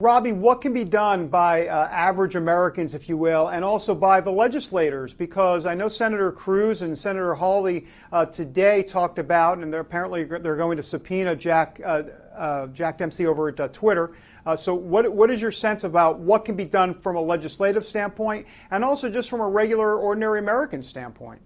[0.00, 4.22] Robbie, what can be done by uh, average Americans, if you will, and also by
[4.22, 5.12] the legislators?
[5.12, 10.24] Because I know Senator Cruz and Senator Hawley uh, today talked about, and they're apparently
[10.24, 14.12] they're going to subpoena Jack uh, uh Jack Dempsey over at uh, Twitter.
[14.46, 17.84] Uh, so, what what is your sense about what can be done from a legislative
[17.84, 21.42] standpoint, and also just from a regular, ordinary American standpoint?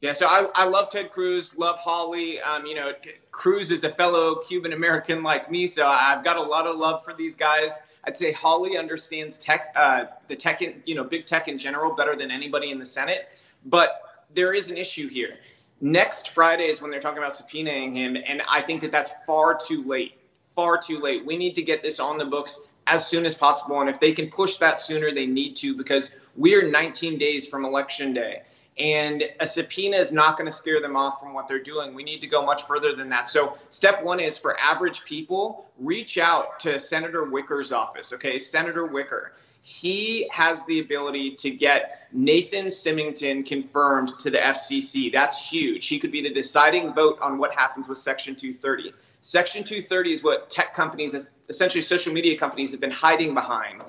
[0.00, 2.40] Yeah, so I, I love Ted Cruz, love Hawley.
[2.40, 2.92] Um, you know,
[3.32, 7.04] Cruz is a fellow Cuban American like me, so I've got a lot of love
[7.04, 7.80] for these guys.
[8.04, 11.94] I'd say Hawley understands tech, uh, the tech, in, you know, big tech in general
[11.94, 13.28] better than anybody in the Senate.
[13.66, 15.36] But there is an issue here.
[15.82, 19.58] Next Friday is when they're talking about subpoenaing him, and I think that that's far
[19.58, 20.14] too late.
[20.42, 21.26] Far too late.
[21.26, 24.12] We need to get this on the books as soon as possible, and if they
[24.12, 28.42] can push that sooner, they need to because we're 19 days from election day
[28.80, 31.94] and a subpoena is not going to scare them off from what they're doing.
[31.94, 33.28] We need to go much further than that.
[33.28, 38.12] So, step one is for average people, reach out to Senator Wicker's office.
[38.14, 39.32] Okay, Senator Wicker.
[39.62, 45.12] He has the ability to get Nathan Simington confirmed to the FCC.
[45.12, 45.86] That's huge.
[45.86, 48.94] He could be the deciding vote on what happens with Section 230.
[49.20, 53.84] Section 230 is what tech companies, essentially social media companies, have been hiding behind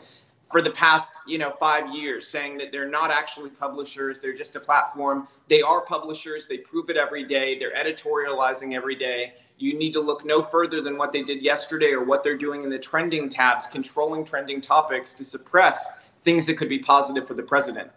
[0.52, 4.56] for the past you know five years saying that they're not actually publishers they're just
[4.56, 5.28] a platform.
[5.48, 9.34] They are publishers they prove it every day they're editorializing every day.
[9.58, 12.64] You need to look no further than what they did yesterday or what they're doing
[12.64, 15.90] in the trending tabs controlling trending topics to suppress
[16.24, 17.92] things that could be positive for the president.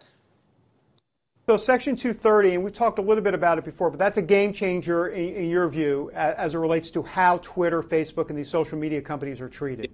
[1.47, 4.21] So section 230 and we've talked a little bit about it before but that's a
[4.21, 8.49] game changer in, in your view as it relates to how twitter facebook and these
[8.49, 9.91] social media companies are treated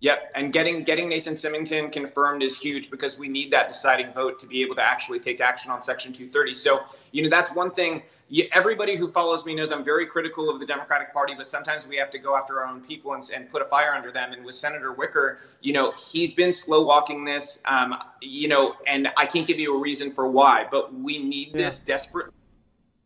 [0.00, 4.38] Yep, and getting getting Nathan Simington confirmed is huge because we need that deciding vote
[4.38, 6.54] to be able to actually take action on Section 230.
[6.54, 6.80] So,
[7.12, 8.02] you know, that's one thing.
[8.30, 11.86] You, everybody who follows me knows I'm very critical of the Democratic Party, but sometimes
[11.86, 14.32] we have to go after our own people and, and put a fire under them.
[14.32, 19.12] And with Senator Wicker, you know, he's been slow walking this, um, you know, and
[19.16, 22.32] I can't give you a reason for why, but we need this desperately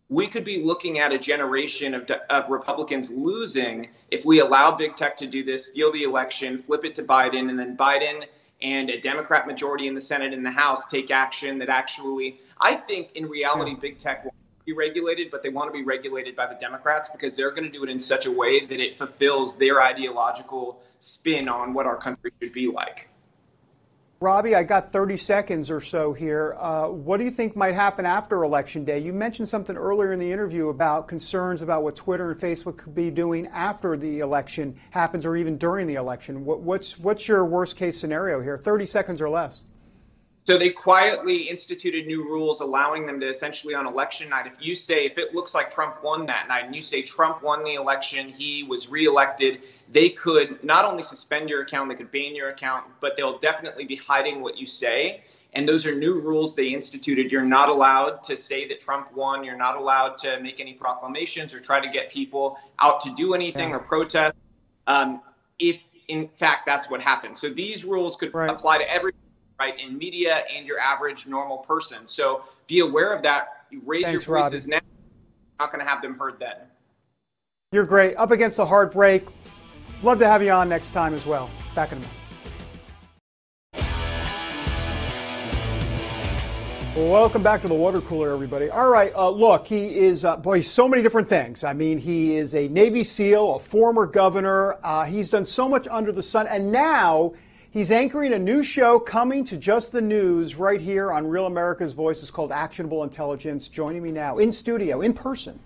[0.08, 4.96] we could be looking at a generation of, of Republicans losing if we allow big
[4.96, 8.24] tech to do this, steal the election, flip it to Biden, and then Biden
[8.62, 12.74] and a Democrat majority in the Senate and the House take action that actually, I
[12.74, 16.46] think in reality, big tech will be regulated, but they want to be regulated by
[16.46, 19.56] the Democrats because they're going to do it in such a way that it fulfills
[19.56, 23.08] their ideological spin on what our country should be like.
[24.24, 26.56] Robbie, I got 30 seconds or so here.
[26.58, 28.98] Uh, what do you think might happen after Election Day?
[28.98, 32.94] You mentioned something earlier in the interview about concerns about what Twitter and Facebook could
[32.94, 36.46] be doing after the election happens or even during the election.
[36.46, 38.56] What, what's, what's your worst case scenario here?
[38.56, 39.64] 30 seconds or less.
[40.46, 44.74] So they quietly instituted new rules allowing them to essentially on election night, if you
[44.74, 47.74] say, if it looks like Trump won that night and you say Trump won the
[47.74, 52.48] election, he was reelected, they could not only suspend your account, they could ban your
[52.48, 55.22] account, but they'll definitely be hiding what you say.
[55.54, 57.32] And those are new rules they instituted.
[57.32, 59.44] You're not allowed to say that Trump won.
[59.44, 63.32] You're not allowed to make any proclamations or try to get people out to do
[63.32, 63.76] anything yeah.
[63.76, 64.36] or protest.
[64.86, 65.22] Um,
[65.58, 67.34] if in fact that's what happened.
[67.34, 68.50] So these rules could right.
[68.50, 69.12] apply to every
[69.58, 72.06] right in media and your average normal person.
[72.06, 73.64] So be aware of that.
[73.70, 74.70] You raise Thanks, your voices Robbie.
[74.70, 74.80] now.
[75.60, 76.56] Not going to have them heard then.
[77.72, 78.16] You're great.
[78.16, 79.26] Up against the heartbreak.
[80.02, 81.50] Love to have you on next time as well.
[81.74, 82.10] Back in a minute.
[86.96, 88.70] Welcome back to the water cooler, everybody.
[88.70, 91.64] All right, uh, look, he is, uh, boy, so many different things.
[91.64, 94.78] I mean, he is a Navy SEAL, a former governor.
[94.80, 97.32] Uh, he's done so much under the sun, and now
[97.74, 101.92] he's anchoring a new show coming to Just the News right here on Real America's
[101.92, 102.22] Voice.
[102.22, 103.68] It's called Actionable Intelligence.
[103.68, 105.58] Joining me now in studio, in person.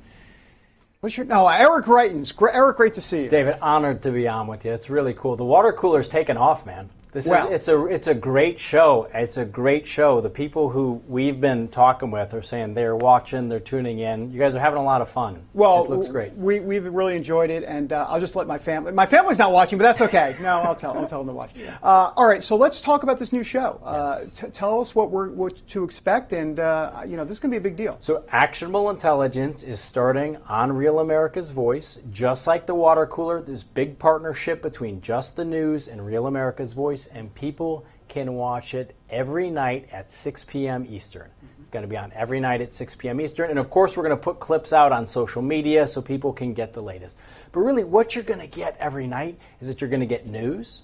[1.00, 1.46] What's your no?
[1.46, 2.34] Eric Greitens.
[2.52, 3.28] Eric, great to see you.
[3.28, 4.72] David, honored to be on with you.
[4.72, 5.36] It's really cool.
[5.36, 6.90] The water cooler's taken off, man.
[7.12, 9.08] This well, is it's a it's a great show.
[9.14, 10.20] It's a great show.
[10.20, 14.30] The people who we've been talking with are saying they're watching, they're tuning in.
[14.30, 15.42] You guys are having a lot of fun.
[15.54, 16.34] Well, it looks great.
[16.34, 18.92] We we've really enjoyed it, and uh, I'll just let my family.
[18.92, 20.36] My family's not watching, but that's okay.
[20.40, 20.96] No, I'll tell.
[20.98, 21.50] I'll tell them to watch.
[21.82, 23.80] Uh, all right, so let's talk about this new show.
[23.82, 24.34] Uh, yes.
[24.34, 27.50] t- tell us what we're what to expect, and uh, you know this is going
[27.50, 27.96] to be a big deal.
[28.00, 33.40] So, actionable intelligence is starting on Real America's Voice, just like the water cooler.
[33.40, 38.74] This big partnership between Just the News and Real America's Voice and people can watch
[38.74, 40.86] it every night at 6 p.m.
[40.88, 41.28] Eastern.
[41.28, 41.62] Mm-hmm.
[41.62, 43.20] It's going to be on every night at 6 p.m.
[43.20, 43.50] Eastern.
[43.50, 46.54] And of course, we're going to put clips out on social media so people can
[46.54, 47.16] get the latest.
[47.52, 50.26] But really, what you're going to get every night is that you're going to get
[50.26, 50.82] news.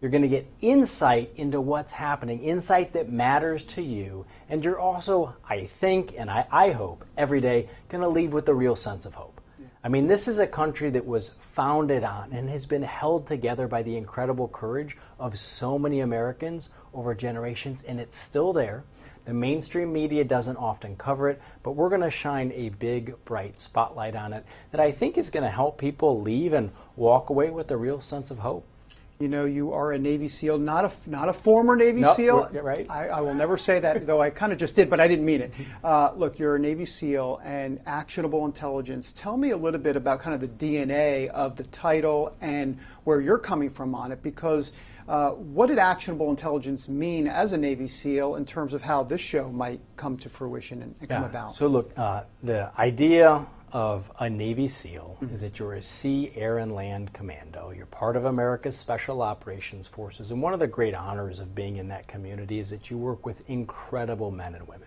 [0.00, 4.26] You're going to get insight into what's happening, insight that matters to you.
[4.50, 8.48] And you're also, I think, and I, I hope, every day, going to leave with
[8.48, 9.33] a real sense of hope.
[9.84, 13.68] I mean, this is a country that was founded on and has been held together
[13.68, 18.84] by the incredible courage of so many Americans over generations, and it's still there.
[19.26, 23.60] The mainstream media doesn't often cover it, but we're going to shine a big, bright
[23.60, 27.50] spotlight on it that I think is going to help people leave and walk away
[27.50, 28.66] with a real sense of hope.
[29.20, 32.50] You know, you are a Navy SEAL, not a not a former Navy SEAL.
[32.52, 32.84] Right.
[32.90, 35.24] I, I, will never say that, though I kind of just did, but I didn't
[35.24, 35.54] mean it.
[35.84, 39.12] Uh, look, you're a Navy SEAL and actionable intelligence.
[39.12, 43.20] Tell me a little bit about kind of the DNA of the title and where
[43.20, 44.72] you're coming from on it, because
[45.08, 49.20] uh, what did actionable intelligence mean as a Navy SEAL in terms of how this
[49.20, 51.16] show might come to fruition and, and yeah.
[51.16, 51.54] come about?
[51.54, 55.34] So, look, uh, the idea of a Navy SEAL mm-hmm.
[55.34, 57.72] is that you're a sea, air, and land commando.
[57.76, 60.30] You're part of America's Special Operations Forces.
[60.30, 63.26] And one of the great honors of being in that community is that you work
[63.26, 64.86] with incredible men and women.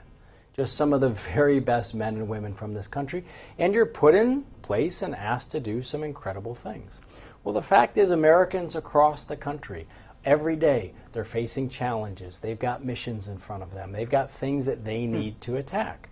[0.56, 3.26] Just some of the very best men and women from this country.
[3.60, 7.02] And you're put in place and asked to do some incredible things.
[7.44, 9.86] Well, the fact is, Americans across the country,
[10.24, 12.40] every day, they're facing challenges.
[12.40, 15.12] They've got missions in front of them, they've got things that they hmm.
[15.12, 16.08] need to attack.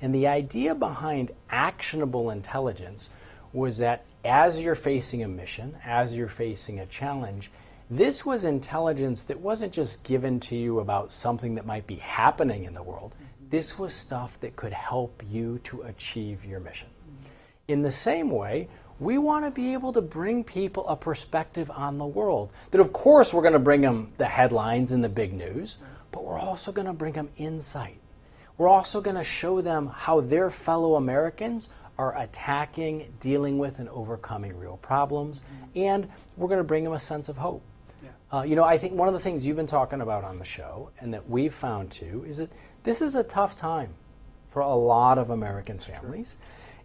[0.00, 3.10] And the idea behind actionable intelligence
[3.52, 7.50] was that as you're facing a mission, as you're facing a challenge,
[7.90, 12.64] this was intelligence that wasn't just given to you about something that might be happening
[12.64, 13.14] in the world.
[13.48, 16.88] This was stuff that could help you to achieve your mission.
[17.66, 18.68] In the same way,
[19.00, 22.50] we want to be able to bring people a perspective on the world.
[22.72, 25.78] That, of course, we're going to bring them the headlines and the big news,
[26.12, 27.98] but we're also going to bring them insight
[28.58, 33.88] we're also going to show them how their fellow Americans are attacking, dealing with, and
[33.88, 35.40] overcoming real problems.
[35.40, 35.78] Mm-hmm.
[35.78, 37.62] And we're going to bring them a sense of hope.
[38.02, 38.10] Yeah.
[38.32, 40.44] Uh, you know, I think one of the things you've been talking about on the
[40.44, 42.50] show, and that we've found too, is that
[42.82, 43.94] this is a tough time
[44.50, 46.36] for a lot of American families.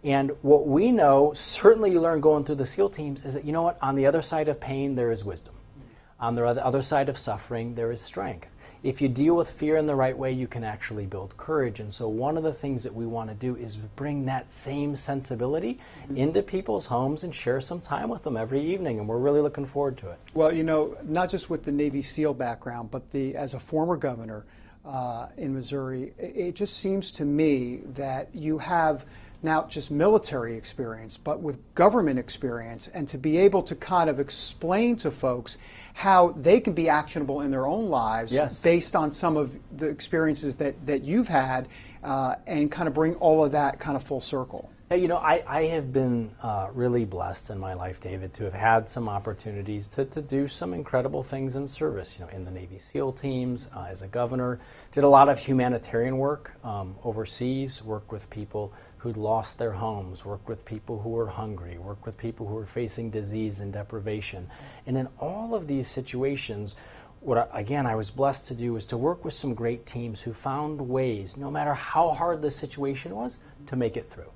[0.02, 3.52] And what we know, certainly you learn going through the SEAL teams, is that, you
[3.52, 5.54] know what, on the other side of pain, there is wisdom.
[5.54, 6.24] Mm-hmm.
[6.24, 8.48] On the other side of suffering, there is strength
[8.84, 11.80] if you deal with fear in the right way, you can actually build courage.
[11.80, 14.94] And so, one of the things that we want to do is bring that same
[14.94, 16.18] sensibility mm-hmm.
[16.18, 18.98] into people's homes and share some time with them every evening.
[18.98, 20.18] And we're really looking forward to it.
[20.34, 23.96] Well, you know, not just with the Navy SEAL background, but the as a former
[23.96, 24.44] governor
[24.84, 29.06] uh, in Missouri, it just seems to me that you have
[29.44, 34.18] not just military experience, but with government experience, and to be able to kind of
[34.18, 35.58] explain to folks
[35.92, 38.60] how they can be actionable in their own lives yes.
[38.62, 41.68] based on some of the experiences that, that you've had
[42.02, 44.70] uh, and kind of bring all of that kind of full circle.
[44.90, 48.52] You know, I, I have been uh, really blessed in my life, David, to have
[48.52, 52.16] had some opportunities to, to do some incredible things in service.
[52.18, 54.60] You know, in the Navy SEAL teams, uh, as a governor,
[54.92, 58.72] did a lot of humanitarian work um, overseas, worked with people
[59.04, 62.64] who'd lost their homes, worked with people who were hungry, worked with people who were
[62.64, 64.48] facing disease and deprivation.
[64.86, 66.74] And in all of these situations,
[67.20, 70.22] what I, again I was blessed to do was to work with some great teams
[70.22, 73.36] who found ways, no matter how hard the situation was,
[73.66, 74.30] to make it through.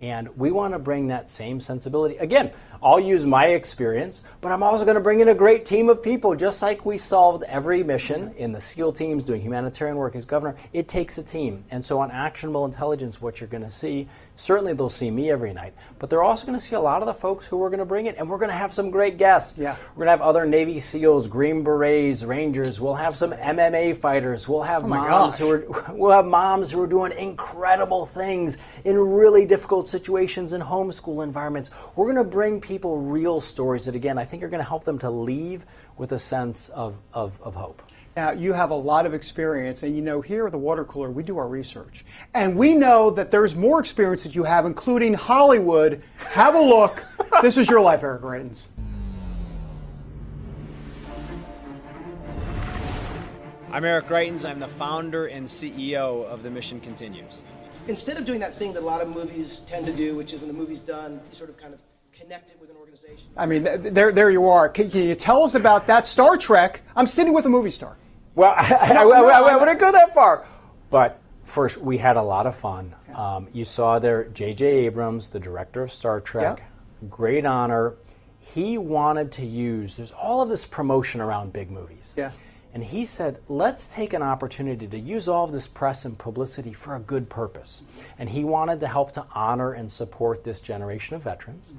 [0.00, 2.18] And we want to bring that same sensibility.
[2.18, 5.88] Again, I'll use my experience, but I'm also going to bring in a great team
[5.88, 6.34] of people.
[6.34, 10.54] Just like we solved every mission in the SEAL teams doing humanitarian work as governor,
[10.74, 11.64] it takes a team.
[11.70, 15.52] And so on actionable intelligence, what you're going to see certainly they'll see me every
[15.52, 17.78] night, but they're also going to see a lot of the folks who we're going
[17.80, 19.58] to bring it, and we're going to have some great guests.
[19.58, 19.76] Yeah.
[19.94, 22.80] We're going to have other Navy SEALs, Green Berets, Rangers.
[22.80, 24.48] We'll have some MMA fighters.
[24.48, 25.38] We'll have Oh moms gosh.
[25.40, 30.60] who are we'll have moms who are doing incredible things in really difficult situations in
[30.60, 31.70] homeschool environments.
[31.96, 34.84] We're going to bring people real stories that again I think are going to help
[34.84, 35.64] them to leave
[35.96, 37.82] with a sense of, of, of hope.
[38.16, 41.10] Now, you have a lot of experience, and you know, here at the water cooler,
[41.10, 42.06] we do our research.
[42.32, 46.02] And we know that there's more experience that you have, including Hollywood.
[46.30, 47.04] Have a look.
[47.42, 48.68] this is your life, Eric Greitens.
[53.70, 54.46] I'm Eric Greitens.
[54.46, 57.42] I'm the founder and CEO of The Mission Continues.
[57.86, 60.40] Instead of doing that thing that a lot of movies tend to do, which is
[60.40, 61.80] when the movie's done, you sort of kind of
[62.18, 63.28] connect it with an organization.
[63.36, 64.70] I mean, there, there you are.
[64.70, 66.80] Can, can you tell us about that Star Trek?
[66.96, 67.98] I'm sitting with a movie star.
[68.36, 70.46] Well, I, I, No, I, no, I, wouldn't go that far.
[70.90, 72.94] But first, we had a lot of fun.
[73.14, 74.64] Um, you saw there J.J.
[74.86, 76.62] Abrams, the director of Star Trek,
[77.10, 77.94] great honor.
[78.38, 82.14] He wanted to use, there's all of this promotion around big movies.
[82.16, 82.30] Yeah.
[82.72, 86.74] And he said, let's take an opportunity to use all of this press and publicity
[86.74, 87.80] for a good purpose.
[88.18, 91.72] And he wanted to help to honor and support this generation of veterans.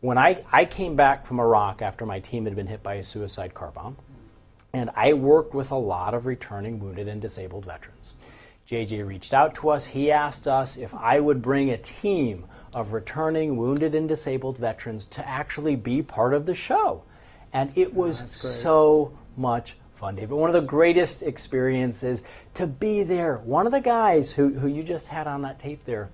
[0.00, 3.04] When I, I came back from Iraq after my team had been hit by a
[3.04, 3.96] suicide car bomb,
[4.74, 8.14] and I worked with a lot of returning wounded and disabled veterans.
[8.66, 9.84] JJ reached out to us.
[9.86, 15.04] He asked us if I would bring a team of returning wounded and disabled veterans
[15.06, 17.02] to actually be part of the show.
[17.52, 20.32] And it was so much fun, David.
[20.32, 23.36] One of the greatest experiences to be there.
[23.38, 26.10] One of the guys who, who you just had on that tape there,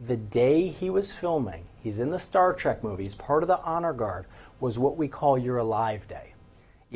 [0.00, 3.60] the day he was filming, he's in the Star Trek movie, he's part of the
[3.62, 4.26] Honor Guard,
[4.60, 6.34] was what we call Your Alive Day.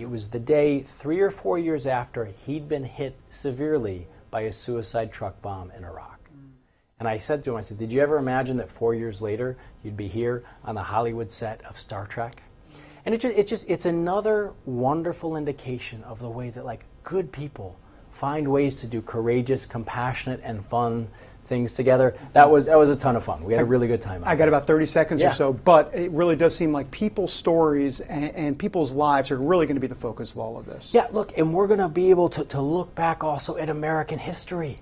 [0.00, 4.52] It was the day three or four years after he'd been hit severely by a
[4.52, 6.30] suicide truck bomb in Iraq.
[6.98, 9.56] And I said to him, I said, Did you ever imagine that four years later
[9.82, 12.42] you'd be here on the Hollywood set of Star Trek?
[13.04, 17.32] And it just, it just it's another wonderful indication of the way that like good
[17.32, 17.78] people
[18.10, 21.08] find ways to do courageous, compassionate, and fun
[21.50, 22.14] things together.
[22.32, 23.44] That was that was a ton of fun.
[23.44, 24.22] We had a really good time.
[24.24, 25.30] I got about 30 seconds Yeah.
[25.30, 29.36] or so, but it really does seem like people's stories and, and people's lives are
[29.36, 30.94] really going to be the focus of all of this.
[30.94, 34.18] Yeah, look, and we're going to be able to, to look back also at American
[34.20, 34.80] history.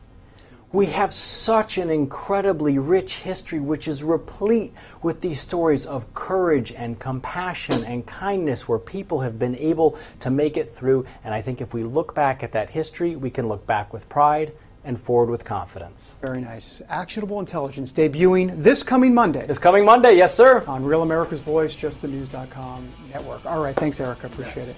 [0.71, 6.71] We have such an incredibly rich history, which is replete with these stories of courage
[6.73, 11.07] and compassion and kindness where people have been able to make it through.
[11.25, 14.11] And I think if we look back at that history, we can look back with
[14.11, 14.53] pride
[14.85, 16.13] and forward with confidence.
[16.21, 16.81] Very nice.
[16.89, 19.47] Actionable Intelligence debuting this coming Monday.
[19.47, 20.65] This coming Monday, yes, sir.
[20.67, 23.45] On Real America's Voice, justthenews.com network.
[23.45, 24.25] All right, thanks, Eric.
[24.25, 24.77] I appreciate it.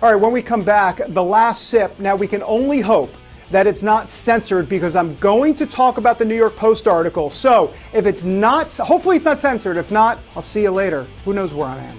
[0.00, 1.98] All right, when we come back, the last sip.
[1.98, 3.12] Now, we can only hope
[3.50, 7.30] that it's not censored because I'm going to talk about the New York Post article.
[7.30, 9.76] So, if it's not, hopefully it's not censored.
[9.76, 11.06] If not, I'll see you later.
[11.24, 11.98] Who knows where I am?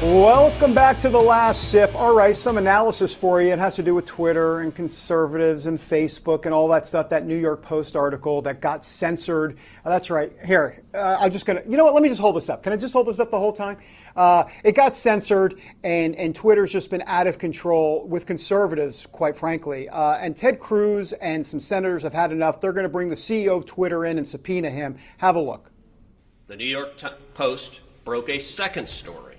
[0.00, 1.92] Welcome back to the last sip.
[1.96, 3.52] All right, some analysis for you.
[3.52, 7.08] It has to do with Twitter and conservatives and Facebook and all that stuff.
[7.08, 9.58] That New York Post article that got censored.
[9.84, 10.32] Uh, that's right.
[10.44, 11.62] Here, uh, I'm just gonna.
[11.68, 11.94] You know what?
[11.94, 12.62] Let me just hold this up.
[12.62, 13.78] Can I just hold this up the whole time?
[14.14, 19.36] Uh, it got censored, and and Twitter's just been out of control with conservatives, quite
[19.36, 19.88] frankly.
[19.88, 22.60] Uh, and Ted Cruz and some senators have had enough.
[22.60, 24.96] They're going to bring the CEO of Twitter in and subpoena him.
[25.16, 25.72] Have a look.
[26.46, 27.02] The New York
[27.34, 29.37] Post broke a second story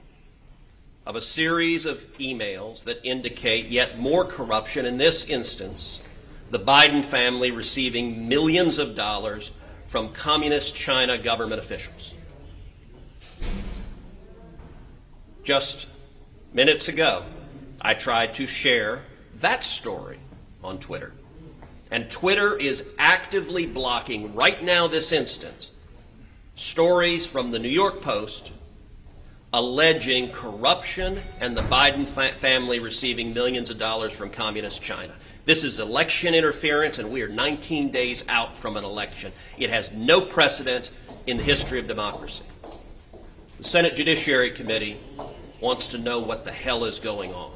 [1.09, 6.01] of a series of emails that indicate yet more corruption, in this instance,
[6.51, 9.51] the Biden family receiving millions of dollars
[9.87, 12.13] from Communist China government officials.
[15.43, 15.87] Just
[16.53, 17.25] minutes ago,
[17.81, 19.01] I tried to share
[19.37, 20.19] that story
[20.63, 21.13] on Twitter.
[21.89, 25.71] And Twitter is actively blocking, right now, this instant,
[26.53, 28.51] stories from the New York Post
[29.53, 35.13] alleging corruption and the Biden fa- family receiving millions of dollars from communist China.
[35.45, 39.31] This is election interference, and we are 19 days out from an election.
[39.57, 40.91] It has no precedent
[41.25, 42.43] in the history of democracy.
[43.57, 44.99] The Senate Judiciary Committee
[45.59, 47.51] wants to know what the hell is going on.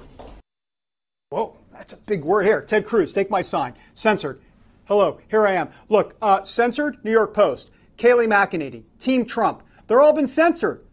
[1.30, 2.62] Whoa, that's a big word here.
[2.62, 3.76] Ted Cruz, take my sign.
[3.94, 4.42] Censored.
[4.86, 5.70] Hello, here I am.
[5.90, 9.64] Look, uh, censored, New York Post, Kayleigh McEnany, Team Trump.
[9.88, 10.84] They're all been censored.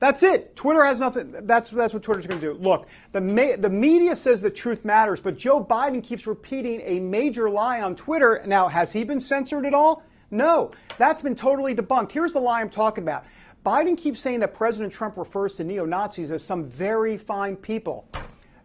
[0.00, 0.56] That's it.
[0.56, 1.30] Twitter has nothing.
[1.42, 2.58] That's that's what Twitter's going to do.
[2.58, 7.00] Look, the ma- the media says the truth matters, but Joe Biden keeps repeating a
[7.00, 8.42] major lie on Twitter.
[8.46, 10.02] Now, has he been censored at all?
[10.30, 12.12] No, that's been totally debunked.
[12.12, 13.24] Here's the lie I'm talking about.
[13.64, 18.08] Biden keeps saying that President Trump refers to neo Nazis as some very fine people.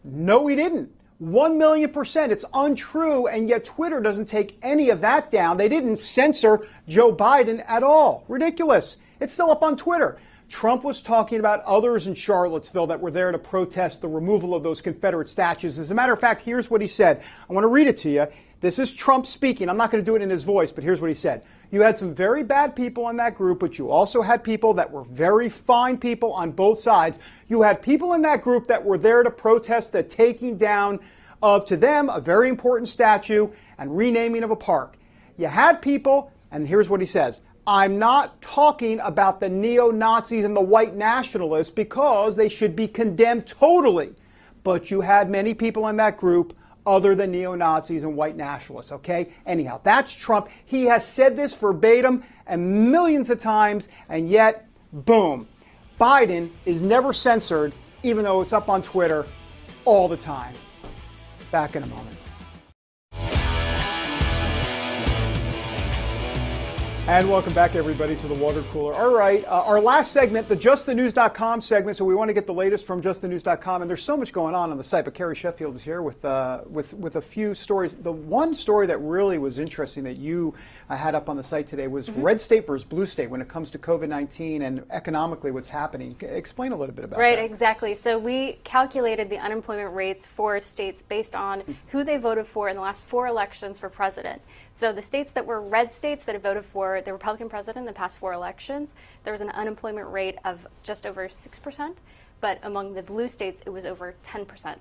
[0.05, 0.89] No, he didn't.
[1.19, 2.31] One million percent.
[2.31, 5.57] It's untrue, and yet Twitter doesn't take any of that down.
[5.57, 8.23] They didn't censor Joe Biden at all.
[8.29, 8.97] Ridiculous.
[9.19, 10.17] It's still up on Twitter.
[10.50, 14.64] Trump was talking about others in Charlottesville that were there to protest the removal of
[14.64, 15.80] those Confederate statues.
[15.80, 17.24] As a matter of fact, here's what he said.
[17.50, 18.28] I want to read it to you.
[18.62, 19.70] This is Trump speaking.
[19.70, 21.43] I'm not going to do it in his voice, but here's what he said.
[21.72, 24.91] You had some very bad people in that group, but you also had people that
[24.91, 27.20] were very fine people on both sides.
[27.48, 31.00] You had people in that group that were there to protest the taking down
[31.41, 34.98] of, to them, a very important statue and renaming of a park.
[35.38, 40.45] You had people, and here's what he says I'm not talking about the neo Nazis
[40.45, 44.13] and the white nationalists because they should be condemned totally.
[44.63, 46.55] But you had many people in that group
[46.86, 49.30] other than neo Nazis and white nationalists, okay?
[49.47, 50.49] Anyhow, that's Trump.
[50.66, 55.47] He has said this verbatim and millions of times, and yet, boom,
[55.99, 59.26] Biden is never censored, even though it's up on Twitter
[59.86, 60.53] all the time.
[61.51, 62.14] Back in a moment.
[67.08, 68.91] And welcome back, everybody, to the water cooler.
[68.95, 71.97] All right, uh, our last segment, the justthenews.com segment.
[71.97, 74.72] So we want to get the latest from justthenews.com, and there's so much going on
[74.72, 75.06] on the site.
[75.06, 77.93] But Carrie Sheffield is here with uh, with with a few stories.
[77.93, 80.56] The one story that really was interesting that you
[80.89, 82.24] uh, had up on the site today was mm-hmm.
[82.24, 86.16] red state versus blue state when it comes to COVID-19 and economically what's happening.
[86.22, 87.41] Explain a little bit about right, that.
[87.43, 87.95] Right, exactly.
[87.95, 91.76] So we calculated the unemployment rates for states based on mm.
[91.89, 94.41] who they voted for in the last four elections for president.
[94.78, 97.86] So the states that were red states that have voted for the Republican president in
[97.86, 98.89] the past four elections,
[99.23, 101.95] there was an unemployment rate of just over 6%,
[102.41, 104.76] but among the blue states, it was over 10%.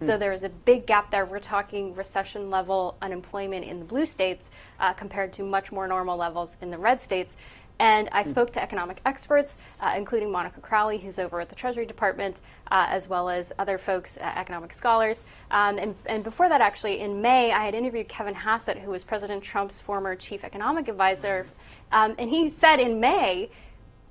[0.00, 0.18] So hmm.
[0.20, 1.24] there is a big gap there.
[1.24, 4.44] We're talking recession level unemployment in the blue states
[4.78, 7.34] uh, compared to much more normal levels in the red states.
[7.80, 8.30] And I hmm.
[8.30, 12.86] spoke to economic experts, uh, including Monica Crowley, who's over at the Treasury Department, uh,
[12.88, 15.24] as well as other folks, uh, economic scholars.
[15.50, 19.04] Um, and, and, before that, actually, in May, I had interviewed Kevin Hassett, who was
[19.04, 21.46] President Trump's former chief economic advisor.
[21.92, 23.50] Um, and he said in May,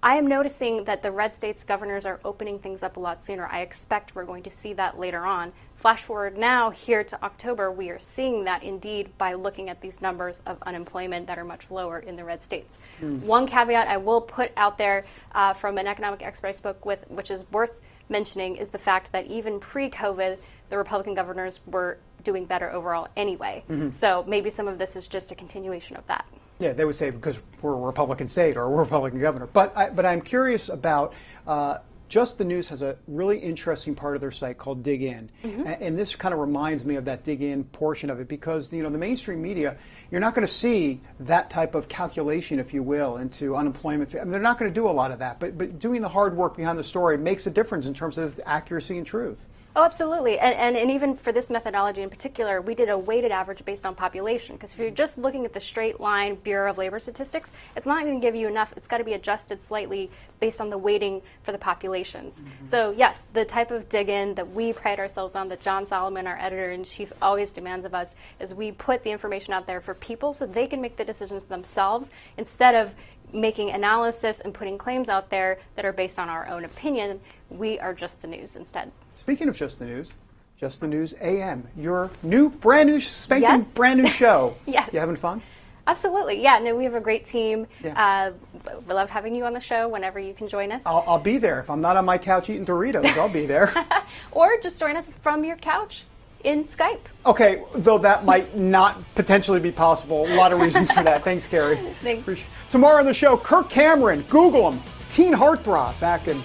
[0.01, 3.47] I am noticing that the red states governors are opening things up a lot sooner.
[3.47, 5.51] I expect we're going to see that later on.
[5.77, 10.01] Flash forward now here to October, we are seeing that indeed by looking at these
[10.01, 12.75] numbers of unemployment that are much lower in the red states.
[12.99, 13.21] Mm.
[13.21, 17.05] One caveat I will put out there uh, from an economic expert I spoke with,
[17.09, 17.73] which is worth
[18.09, 20.39] mentioning, is the fact that even pre COVID,
[20.71, 23.63] the Republican governors were doing better overall anyway.
[23.69, 23.91] Mm-hmm.
[23.91, 26.25] So maybe some of this is just a continuation of that.
[26.59, 29.45] Yeah, they would say because we're a Republican state or we're a Republican governor.
[29.45, 31.13] But I, but I'm curious about
[31.45, 31.77] uh,
[32.07, 35.61] just the News has a really interesting part of their site called Dig In, mm-hmm.
[35.61, 38.71] and, and, this kind of reminds me of that Dig In portion of it because
[38.71, 39.77] you know the mainstream media,
[40.11, 44.13] you're not going to see that type of calculation, if you will, into unemployment.
[44.15, 46.09] I mean, they're not going to do a lot of that, but but doing the
[46.09, 49.39] hard work behind the story makes a difference in terms of accuracy and truth.
[49.77, 50.39] Oh, absolutely.
[50.39, 53.85] And, and, and, even for this methodology in particular, we did a weighted average based
[53.85, 54.55] on population.
[54.55, 58.03] Because if you're just looking at the straight line Bureau of Labor Statistics, it's not
[58.03, 58.73] going to give you enough.
[58.75, 60.09] It's got to be adjusted slightly
[60.39, 62.37] based on the weighting for the populations.
[62.37, 62.65] Mm-hmm.
[62.65, 66.25] So, yes, the type of dig in that we pride ourselves on, that John Solomon,
[66.25, 69.79] our editor in chief, always demands of us, is we put the information out there
[69.79, 72.95] for people so they can make the decisions themselves instead of
[73.31, 77.19] making analysis and putting claims out there that are based on our own opinion.
[77.51, 78.91] We are just the news instead.
[79.27, 80.15] Speaking of Just the News,
[80.57, 83.73] Just the News AM, your new, brand new, spanking, yes.
[83.73, 84.55] brand new show.
[84.65, 84.89] yes.
[84.93, 85.41] You having fun?
[85.85, 86.41] Absolutely.
[86.41, 87.67] Yeah, no, we have a great team.
[87.83, 88.31] Yeah.
[88.31, 90.81] Uh, we love having you on the show whenever you can join us.
[90.85, 91.59] I'll, I'll be there.
[91.59, 93.73] If I'm not on my couch eating Doritos, I'll be there.
[94.31, 96.05] or just join us from your couch
[96.45, 97.01] in Skype.
[97.25, 100.25] Okay, though that might not potentially be possible.
[100.25, 101.25] A lot of reasons for that.
[101.25, 101.75] Thanks, Carrie.
[101.99, 102.43] Thanks.
[102.69, 106.41] Tomorrow on the show, Kirk Cameron, Google him, teen heartthrob, back in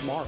[0.00, 0.26] tomorrow.